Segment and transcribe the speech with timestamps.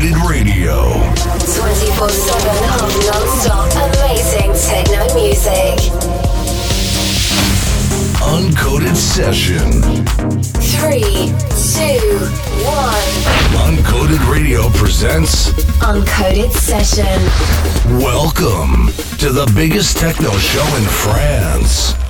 [0.00, 0.92] Uncoded Radio.
[1.28, 2.48] 24 7
[2.80, 5.76] of non stop amazing techno music.
[8.22, 9.82] Uncoded Session.
[10.80, 12.00] 3, 2,
[12.64, 12.94] 1.
[13.66, 15.50] Uncoded Radio presents
[15.82, 17.20] Uncoded Session.
[18.00, 18.86] Welcome
[19.18, 22.09] to the biggest techno show in France.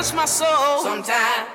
[0.09, 0.81] my soul.
[0.81, 1.47] Sometimes.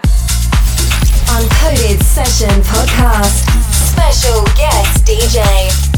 [1.34, 3.42] Uncoded Session Podcast.
[3.90, 5.42] Special guest DJ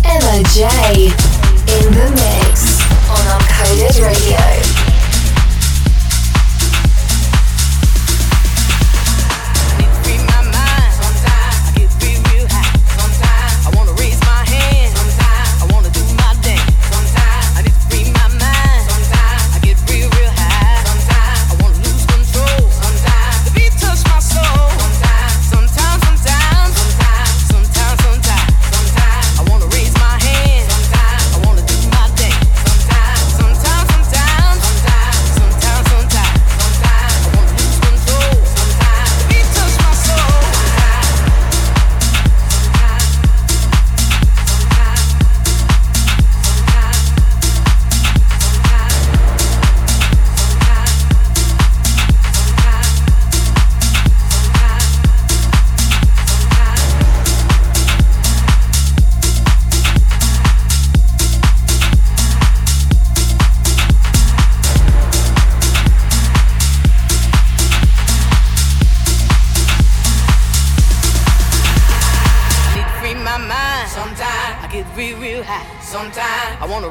[0.03, 1.09] Emma J.
[1.77, 4.78] In the mix on Uncoded Radio.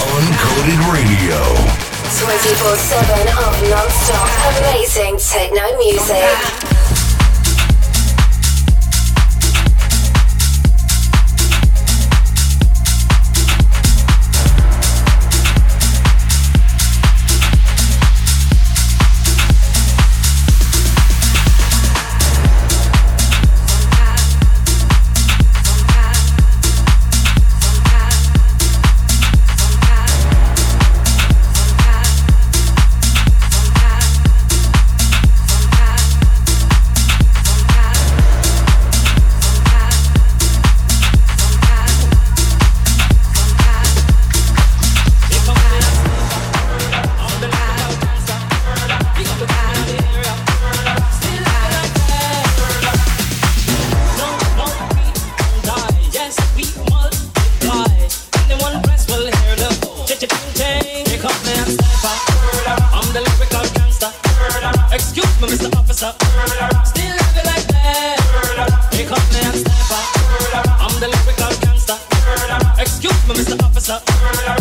[0.00, 1.36] Uncoded Radio.
[2.16, 6.79] 24 7 of non stop amazing techno music.
[72.80, 73.62] Excuse me, Mr.
[73.62, 74.59] Officer.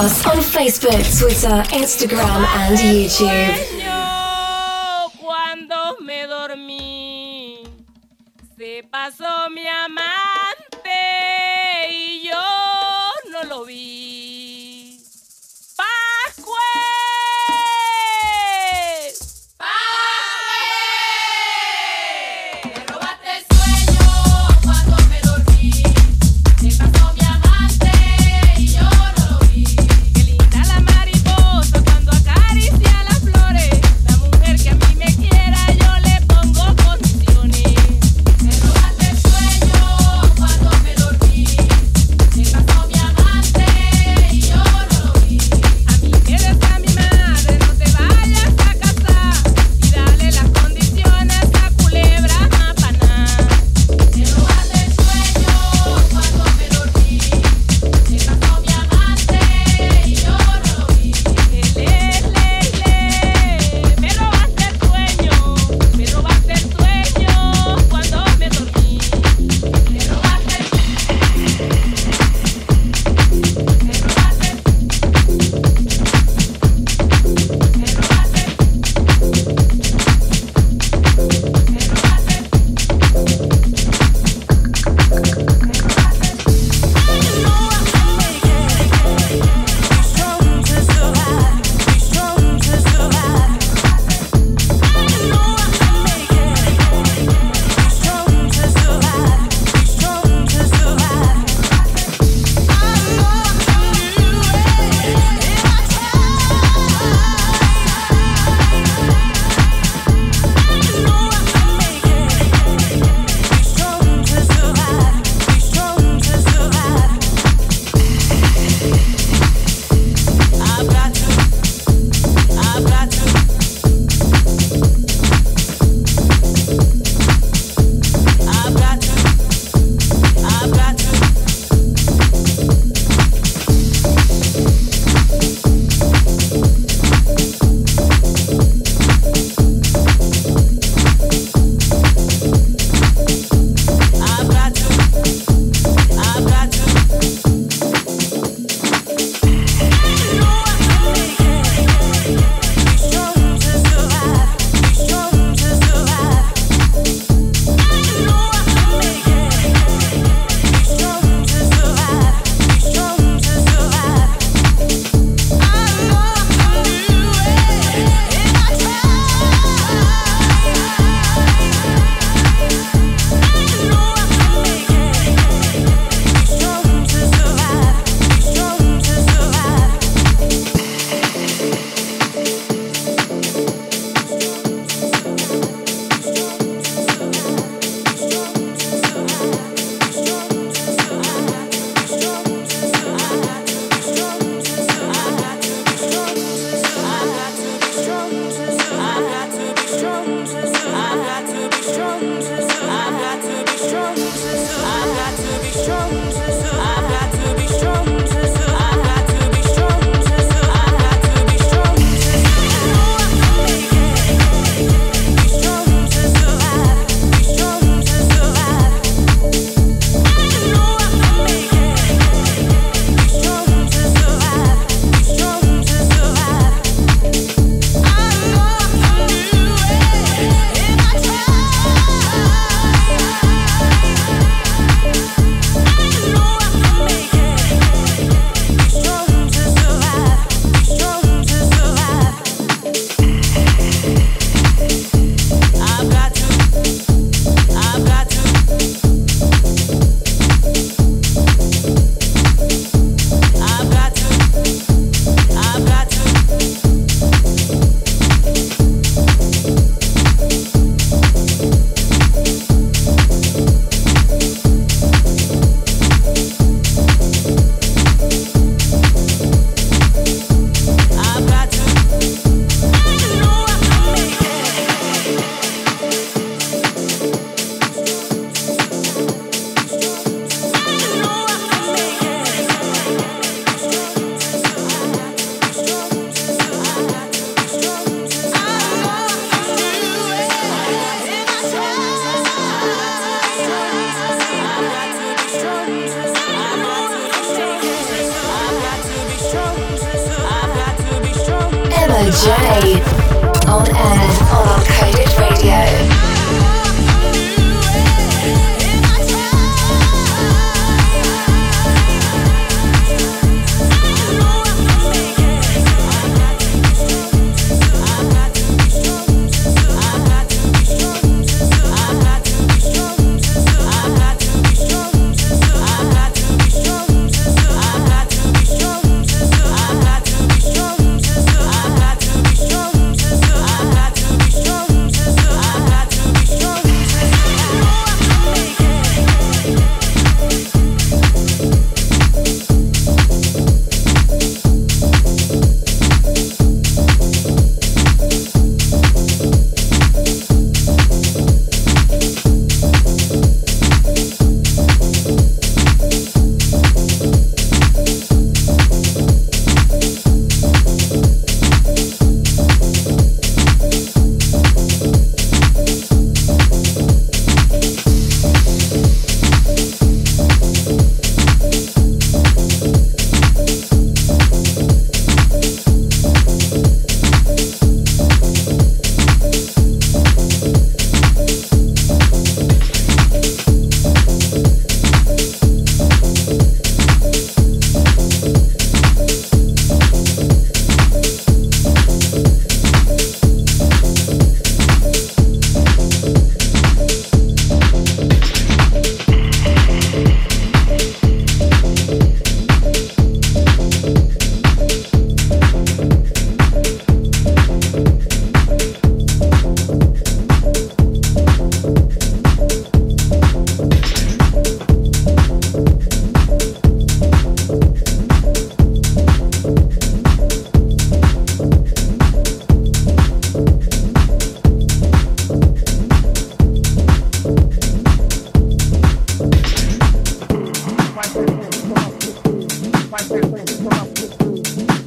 [0.00, 3.69] On Facebook, Twitter, Instagram, and YouTube.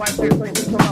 [0.05, 0.82] Uncoded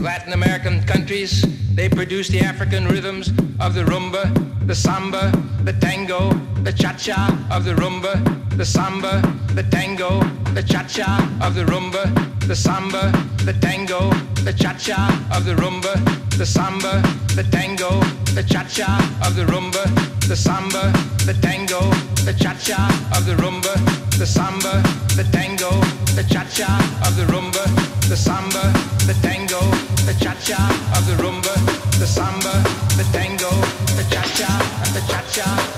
[0.00, 3.28] Latin American countries, they produce the African rhythms
[3.60, 4.22] of the rumba,
[4.66, 5.30] the samba,
[5.64, 7.20] the tango, the cha-cha
[7.50, 8.14] of the rumba,
[8.56, 9.20] the samba,
[9.54, 10.20] the tango,
[10.54, 12.04] the cha-cha of the rumba,
[12.46, 13.10] the samba,
[13.44, 14.10] the tango,
[14.44, 15.00] the cha-cha
[15.32, 15.94] of the rumba,
[16.36, 17.02] the samba,
[17.34, 18.00] the tango,
[18.34, 19.84] the cha-cha of the rumba,
[20.28, 20.92] the samba,
[21.26, 21.80] the tango,
[22.24, 22.80] the cha-cha
[23.16, 23.74] of the rumba,
[24.18, 24.82] the samba,
[25.16, 25.70] the tango,
[26.14, 26.70] the cha-cha
[27.06, 28.72] of the rumba, the samba,
[29.06, 29.60] the tango,
[30.06, 30.56] the cha-cha
[30.96, 31.54] of the rumba,
[31.98, 32.52] the samba,
[32.96, 33.50] the tango,
[33.96, 35.77] the cha-cha, cha-cha, the cha-cha,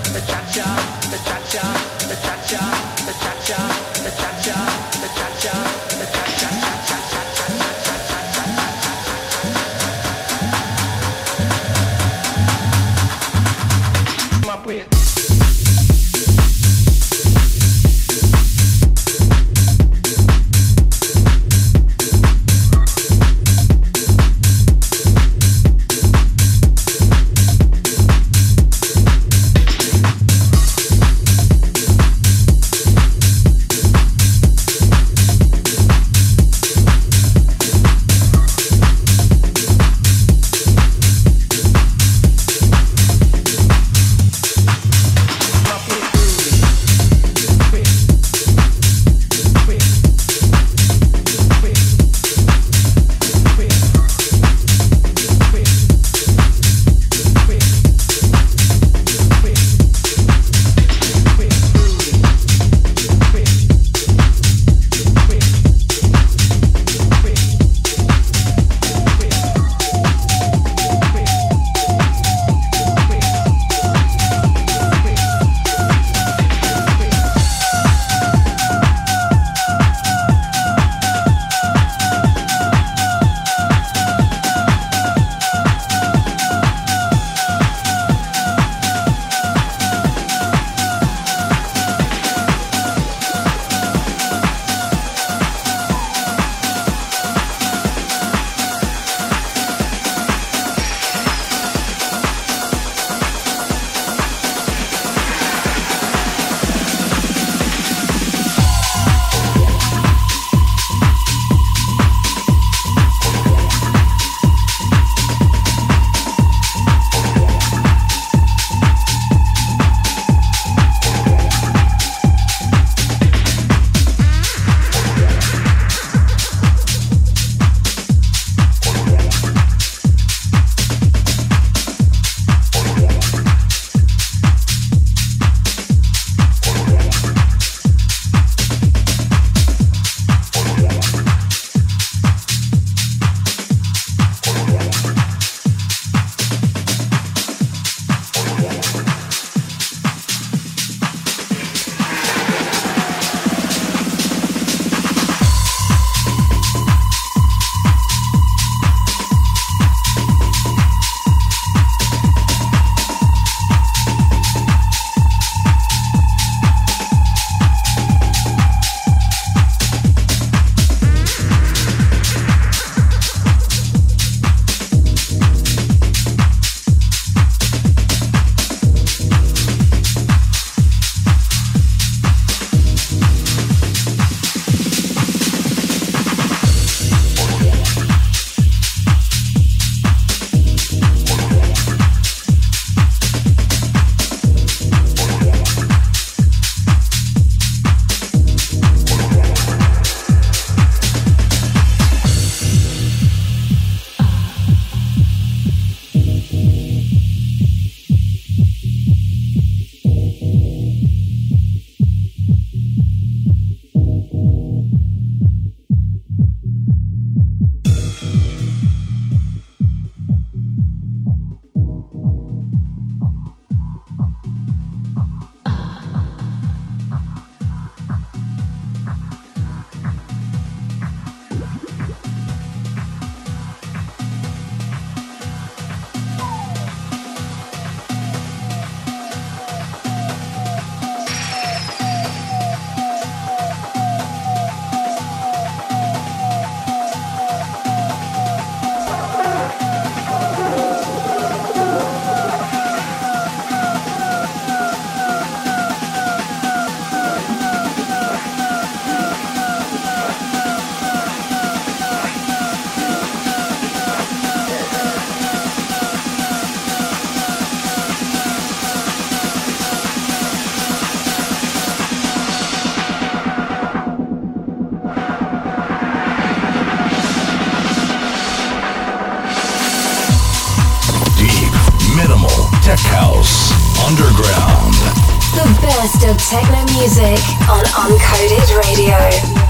[286.01, 289.70] best of techno music on Uncoded Radio.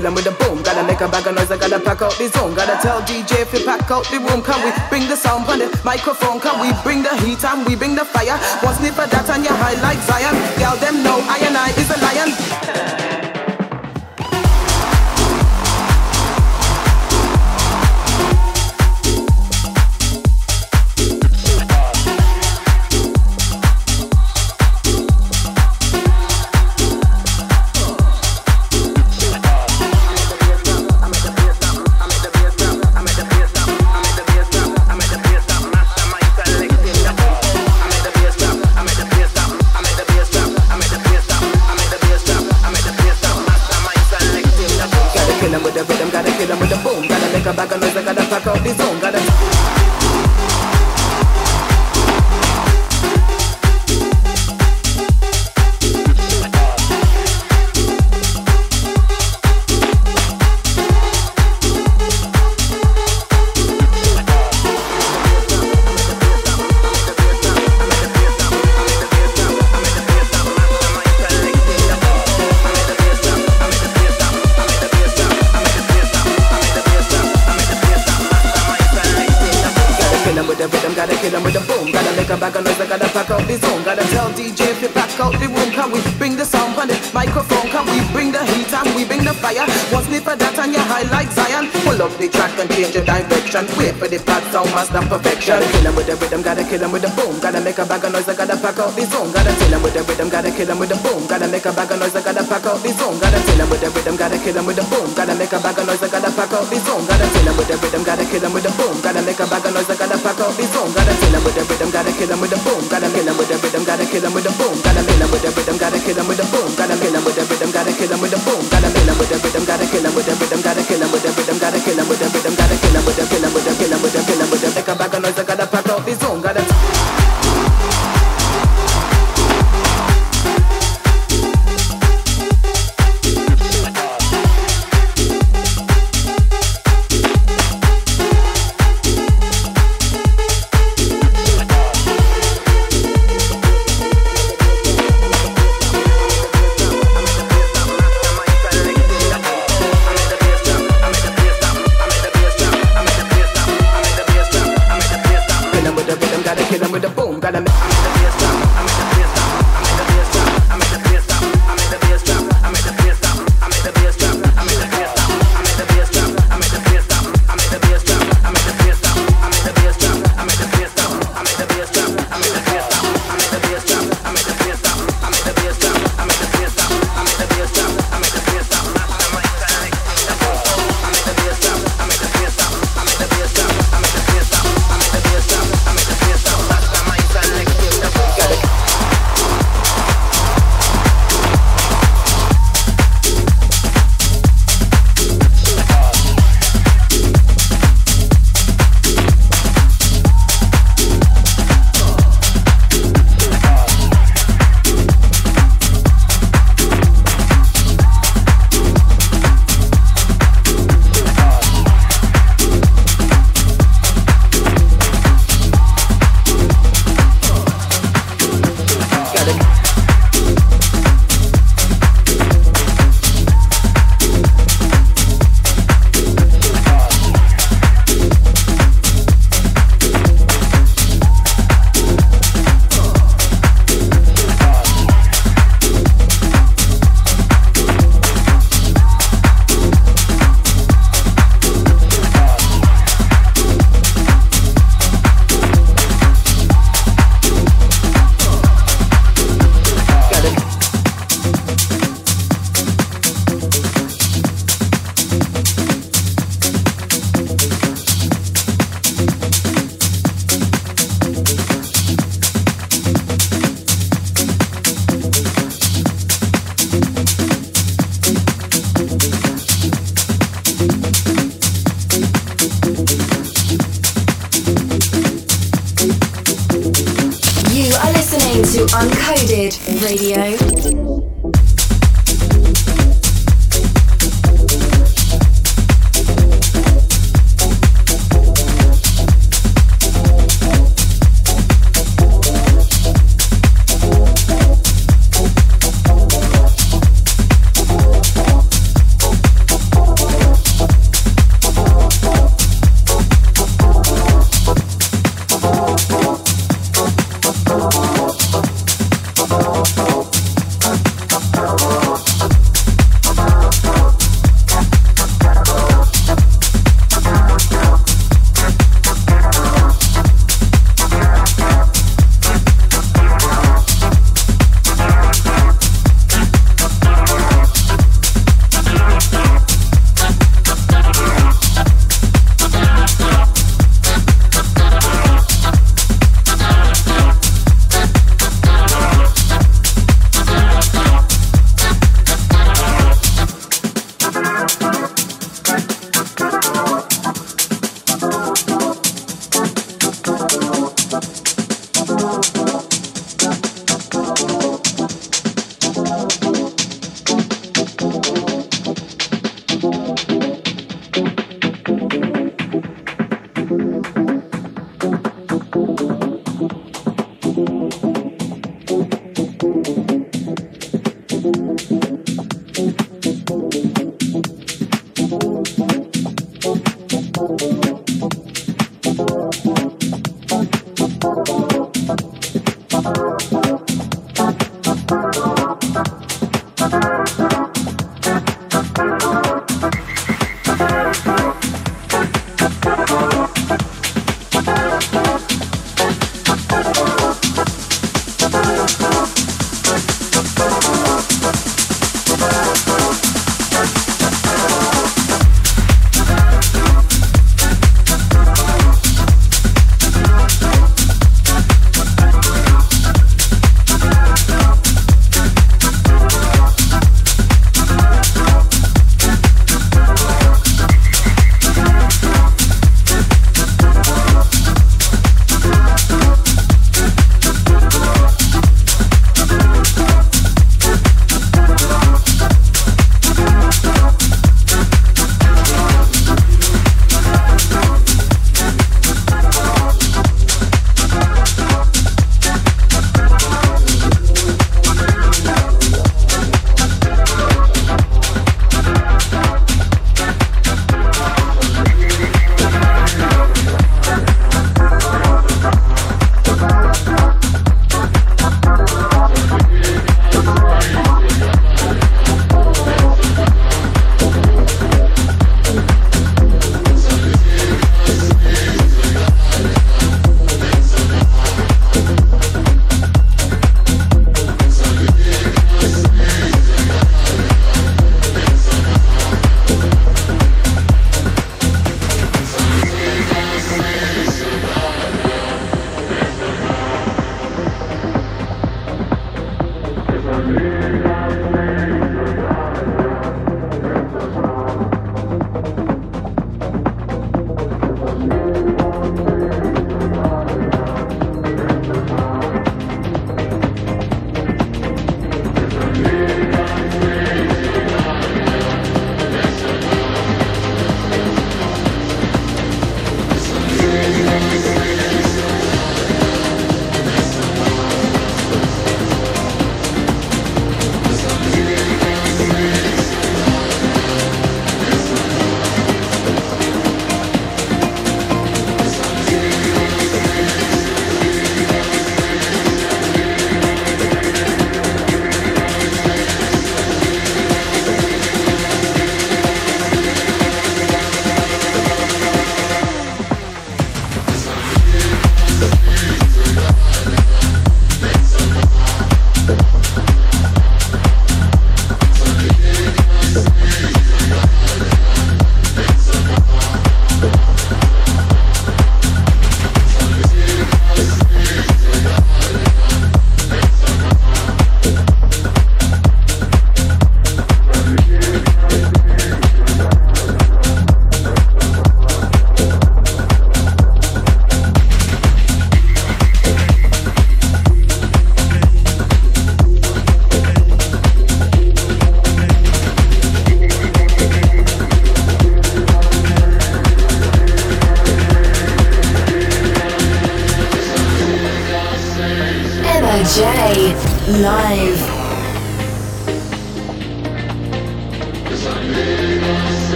[0.00, 0.62] Kill him with a boom.
[0.62, 2.54] Gotta make a bag of noise, I gotta pack out the zone.
[2.54, 4.42] Gotta tell DJ if you pack out the room.
[4.42, 6.40] Can we bring the sound on the microphone?
[6.40, 8.04] Can we bring the heat and we bring the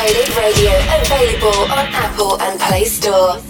[0.00, 0.70] Radio
[1.02, 3.49] available on Apple and Play Store.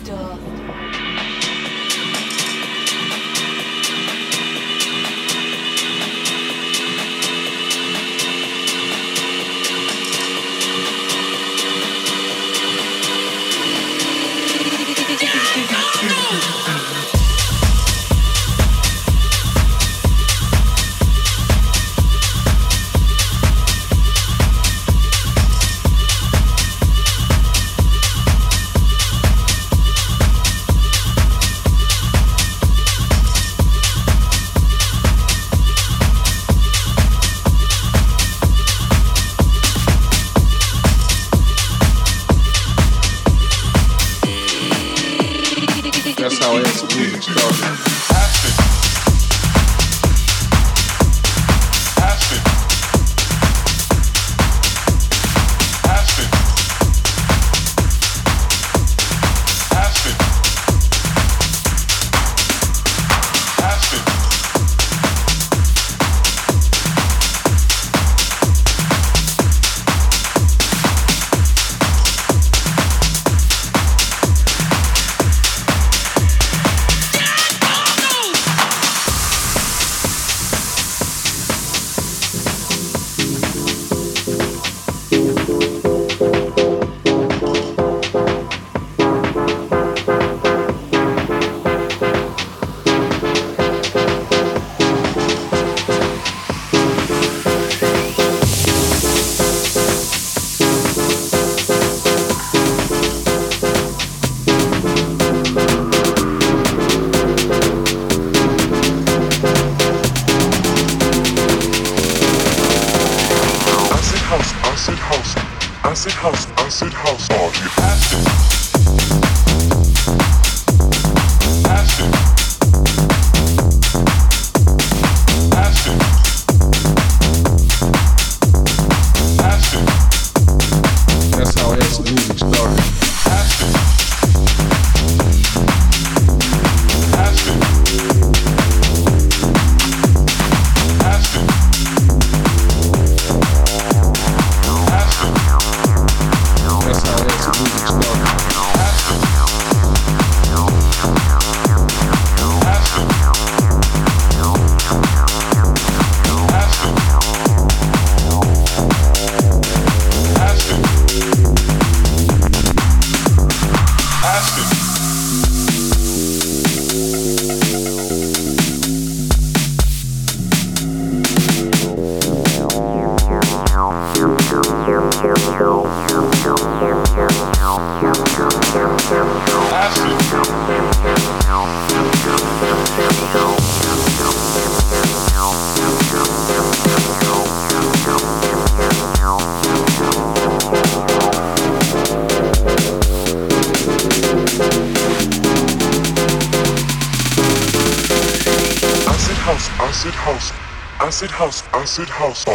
[201.90, 202.49] Acid house